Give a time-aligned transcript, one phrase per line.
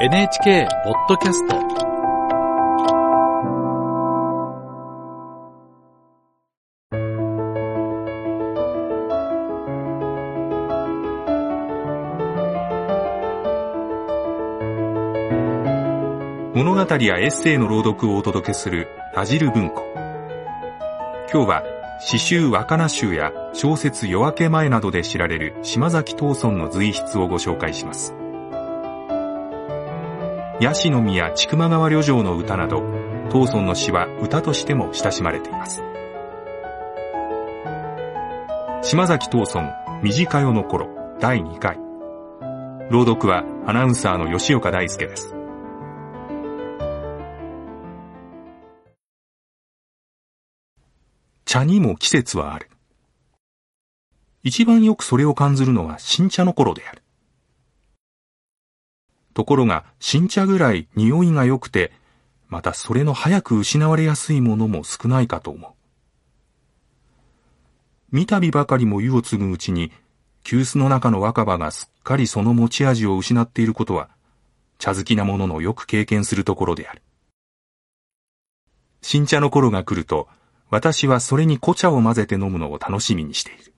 [0.00, 1.56] NHK ポッドキャスト。
[16.54, 18.86] 物語やエッセイの朗読をお届けする
[19.16, 19.82] ラジル文庫。
[21.32, 21.64] 今日は
[22.00, 28.14] 詩集若菜集や小説夜明け前などで知られる島崎藤村の随筆をご紹介します。
[30.60, 32.80] ヤシの実や千曲川旅情の歌など
[33.30, 35.82] 藤村の詩は歌としても親しまれています
[38.82, 40.88] 島崎藤村短夜の頃
[41.20, 41.78] 第2回
[42.90, 45.34] 朗読はアナウンサーの吉岡大輔です
[51.48, 52.68] 茶にも季節はある。
[54.42, 57.02] 一番よくそれを感ずるのは新茶の頃である。
[59.38, 61.92] ところが新茶ぐらい匂いが良くて、
[62.48, 65.70] またそれの早く失われやすいものも少ないかと思う。
[68.10, 69.92] 三度ばかりも湯を継ぐうちに、
[70.42, 74.10] 急須の中の若葉がすっかりその持ち味を失っていることは、
[74.76, 77.02] 茶好きな者ののよく経験するところである。
[79.02, 80.26] 新茶の頃が来ると、
[80.68, 83.72] 私はそれに紅茶を混ぜて飲むのを楽しみにしている。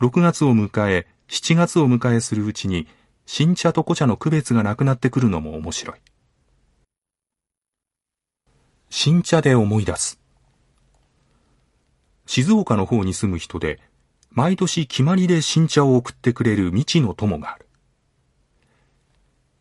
[0.00, 2.86] 6月を迎え、7月を迎えするうちに、
[3.26, 5.98] 新茶と紅茶の区別がなくなってくるのも面白い。
[8.88, 10.20] 新茶で思い出す。
[12.24, 13.80] 静岡の方に住む人で、
[14.30, 17.66] 毎年決まりで新茶を送ってくれる未知の友がある。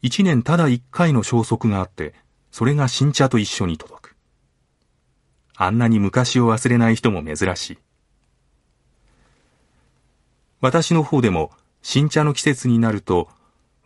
[0.02, 2.13] 一年ただ一回の消息があって、
[2.52, 4.16] それが新茶と一緒に届く。
[5.58, 7.77] あんなに昔を忘れない人も珍しい。
[10.61, 13.30] 私の方でも新茶の季節になると、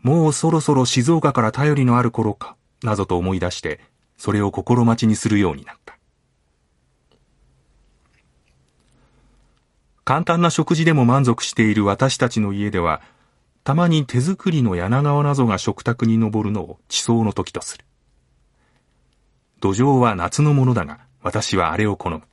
[0.02, 3.80] もうそろそろ静岡から頼りのある頃か、などと思い出して、
[4.18, 5.98] それを心待ちにするようになった。
[10.06, 13.02] 簡単な食事でも満足している私たちの家では、
[13.64, 17.86] たまに手作りの柳川などが食卓に上るのを地層の時とする。
[19.60, 22.24] 土壌は夏のものだが、私はあれを好む。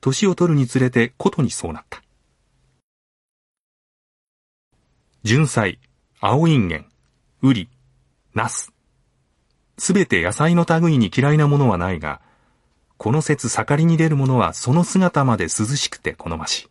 [0.00, 2.02] 年を取るにつれてことにそうなった。
[5.22, 5.78] 純菜、
[6.26, 6.86] 青インゲン、
[7.42, 7.68] ウリ、
[8.32, 8.72] ナス。
[9.76, 12.22] すべて野菜の類に嫌いなものはないが、
[12.96, 16.68] この節盛りに出るものはその姿まで涼しくて好ましい。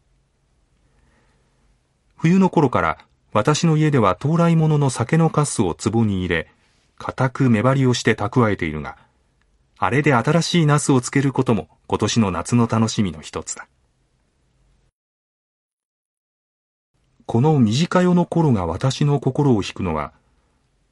[2.16, 2.98] 冬の頃から
[3.32, 6.50] 私の家では到来物の酒のカスを壺に入れ、
[6.98, 8.98] 固く目張りをして蓄えているが、
[9.78, 13.68] あれで新しいナスをつけることも今年の夏の楽しみの一つだ。
[17.26, 20.14] この短夜の頃が私の心を引くのは、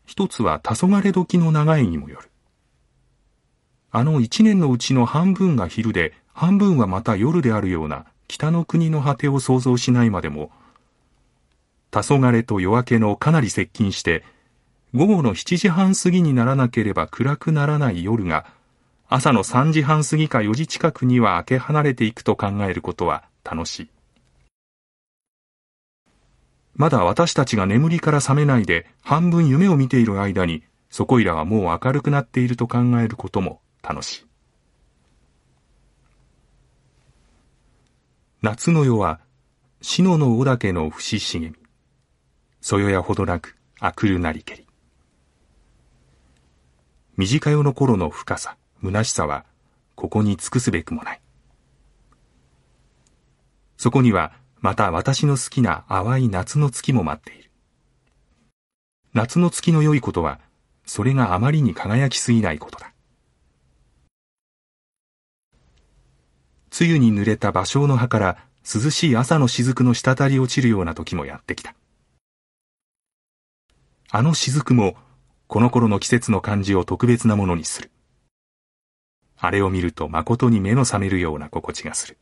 [0.06, 2.30] 一つは黄昏時の長いにもよる。
[3.92, 10.52] あの一年のうちの半分が昼で、半分はまた夜であるような北の国の果てを想像しないまでも、
[11.92, 14.24] 黄昏と夜明けのかなり接近して、
[14.94, 18.46] 午後の7時半過ぎにならなければ暗くならない夜が
[19.08, 23.90] 朝の3時半過ぎか4時近くには開け離れていくと考えることは楽しい。
[26.76, 34.26] まだ私たちが眠りから覚めないで半分夢を見ている間にそこいらはもう明るくなっていると考えることも楽しい。
[38.42, 39.20] 夏の夜は
[39.82, 41.56] 篠の尾岳の節茂み。
[42.62, 44.68] そよやほどなくあくるなりけり。
[47.18, 48.58] 短夜の頃の深さ。
[48.84, 49.46] 虚しさは、
[49.96, 51.22] ここに尽くすべくもない。
[53.78, 57.50] そこには、また私の好きな淡い夏の月も待っている。
[59.14, 60.40] 夏の月の良いことは、
[60.86, 62.94] それがあまりに輝きすぎないことだ。
[66.80, 71.74] 梅雨に濡れた芭蕉の葉から涼しい朝の雫の滴り落ちるような時もやってきた。
[74.12, 74.96] あの雫も、
[75.48, 77.92] この頃の季節の感じを特別なものにする。
[79.38, 82.18] あれを見ると誠に目の覚めるような心地がする。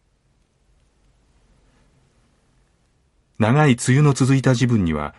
[3.39, 5.15] 長い梅雨の続いた時分には、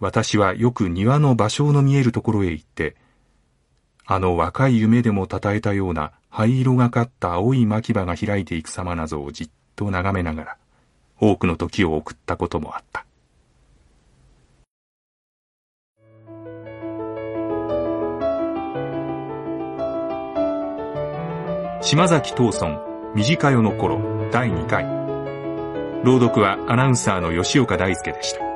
[0.00, 2.96] 私はよく庭の芭蕉の見えるところへ行って、
[4.06, 10.56] あの若い夢でも称えたような灰色がかった青い牧場が開いていく様などをじっと眺めながら、
[11.20, 13.04] 多くの時を送ったこともあった。
[21.82, 22.78] 島崎藤村
[23.14, 25.01] 短夜の頃第2回
[26.04, 28.51] 朗読はアナウンサーの吉岡大輔でした。